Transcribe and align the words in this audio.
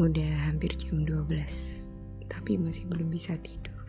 Udah 0.00 0.48
hampir 0.48 0.72
jam 0.80 1.04
12 1.04 1.28
Tapi 2.24 2.56
masih 2.56 2.88
belum 2.88 3.12
bisa 3.12 3.36
tidur. 3.44 3.84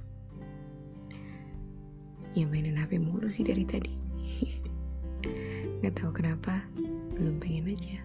Ya 2.36 2.44
mainan 2.44 2.76
HP 2.76 3.00
mulu 3.00 3.32
sih 3.32 3.48
dari 3.48 3.64
tadi. 3.64 3.96
Gak 5.80 5.96
tahu 5.96 6.12
kenapa 6.12 6.68
Belum 7.16 7.40
pengen 7.40 7.72
aja. 7.72 8.04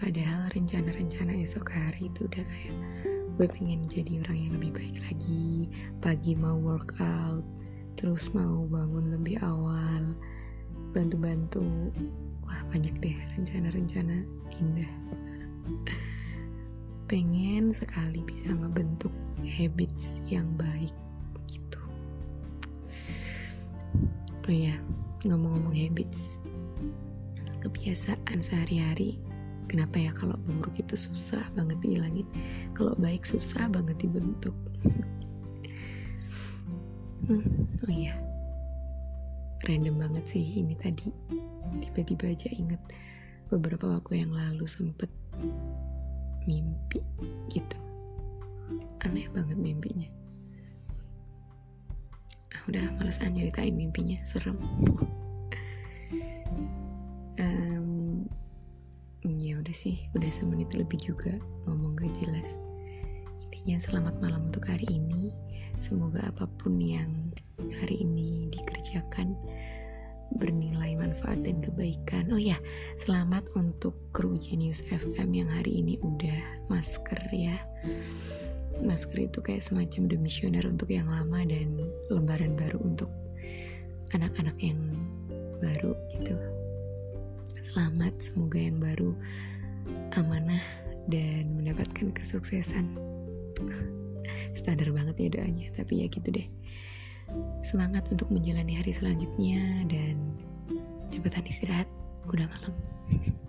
Padahal 0.00 0.48
rencana-rencana 0.56 1.44
esok 1.44 1.76
hari 1.76 2.08
itu 2.08 2.24
udah 2.24 2.40
kayak 2.40 2.76
Gue 3.36 3.44
pengen 3.52 3.84
jadi 3.84 4.24
orang 4.24 4.38
yang 4.48 4.52
lebih 4.56 4.80
baik 4.80 4.96
lagi 5.12 5.68
Pagi 6.00 6.32
mau 6.32 6.56
workout 6.56 7.44
Terus 8.00 8.32
mau 8.32 8.64
bangun 8.64 9.12
lebih 9.12 9.44
awal 9.44 10.16
Bantu-bantu. 10.96 11.92
Wah 12.48 12.64
banyak 12.72 12.96
deh 12.96 13.16
rencana-rencana 13.36 14.24
indah 14.56 15.17
pengen 17.08 17.72
sekali 17.72 18.20
bisa 18.20 18.52
ngebentuk 18.52 19.10
habits 19.40 20.20
yang 20.28 20.44
baik 20.60 20.92
gitu. 21.48 21.80
Oh 24.44 24.52
ya 24.52 24.76
ngomong-ngomong 25.24 25.72
habits 25.72 26.36
kebiasaan 27.64 28.38
sehari-hari 28.38 29.16
kenapa 29.72 29.96
ya 29.96 30.12
kalau 30.12 30.36
buruk 30.44 30.76
itu 30.76 31.00
susah 31.00 31.42
banget 31.56 31.80
dihilangin? 31.80 32.28
Kalau 32.76 32.92
baik 33.00 33.24
susah 33.24 33.72
banget 33.72 33.96
dibentuk. 34.04 34.54
Hmm, 37.28 37.44
oh 37.84 37.92
iya. 37.92 38.16
Random 39.68 40.00
banget 40.00 40.24
sih 40.32 40.64
ini 40.64 40.72
tadi. 40.80 41.12
Tiba-tiba 41.76 42.32
aja 42.32 42.48
inget 42.48 42.80
beberapa 43.52 43.84
waktu 44.00 44.24
yang 44.24 44.32
lalu 44.32 44.64
sempet 44.64 45.12
mimpi 46.48 47.04
gitu. 47.52 47.76
Aneh 49.04 49.28
banget 49.36 49.60
mimpinya. 49.60 50.08
Ah, 52.56 52.62
udah 52.64 52.88
males 52.96 53.20
aja 53.20 53.36
ceritain 53.36 53.76
mimpinya 53.76 54.16
serem. 54.24 54.56
Um, 57.38 58.24
ya 59.22 59.60
udah 59.60 59.76
sih 59.76 60.08
udah 60.16 60.32
semenit 60.32 60.72
lebih 60.72 60.96
juga 61.04 61.36
ngomong 61.68 62.00
gak 62.00 62.16
jelas. 62.16 62.48
Intinya 63.44 63.76
selamat 63.84 64.14
malam 64.24 64.48
untuk 64.48 64.64
hari 64.64 64.88
ini. 64.88 65.36
Semoga 65.76 66.24
apa 66.26 66.48
pun 66.58 66.80
yang 66.80 67.30
hari 67.78 68.02
ini 68.02 68.50
dikerjakan 68.50 69.36
bernilai 70.36 70.92
manfaat 70.98 71.40
dan 71.40 71.64
kebaikan. 71.64 72.28
Oh 72.28 72.40
ya, 72.40 72.60
selamat 73.00 73.48
untuk 73.56 73.96
kru 74.12 74.36
Genius 74.36 74.84
FM 74.84 75.32
yang 75.32 75.48
hari 75.48 75.80
ini 75.80 75.96
masker 76.68 77.20
ya. 77.32 77.56
Masker 78.78 79.26
itu 79.26 79.42
kayak 79.42 79.66
semacam 79.66 80.06
demisioner 80.06 80.62
untuk 80.68 80.88
yang 80.92 81.10
lama 81.10 81.42
dan 81.42 81.82
lembaran 82.12 82.54
baru 82.54 82.78
untuk 82.84 83.10
anak-anak 84.14 84.54
yang 84.62 84.78
baru 85.58 85.92
gitu. 86.14 86.38
Selamat, 87.58 88.14
semoga 88.22 88.62
yang 88.62 88.78
baru 88.78 89.12
amanah 90.14 90.62
dan 91.10 91.58
mendapatkan 91.58 92.14
kesuksesan. 92.14 92.86
Standar 94.58 94.94
banget 94.94 95.16
ya 95.18 95.28
doanya, 95.34 95.66
tapi 95.74 96.04
ya 96.04 96.06
gitu 96.06 96.30
deh 96.30 96.46
semangat 97.64 98.08
untuk 98.08 98.32
menjalani 98.32 98.80
hari 98.80 98.92
selanjutnya 98.92 99.84
dan 99.88 100.16
cepetan 101.12 101.44
istirahat 101.44 101.88
udah 102.28 102.48
malam 102.48 102.72